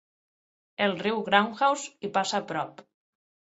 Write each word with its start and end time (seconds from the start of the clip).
El 0.85 0.95
riu 1.03 1.21
Groundhouse 1.29 1.95
hi 2.09 2.13
passa 2.19 2.43
a 2.43 2.45
prop. 2.53 2.87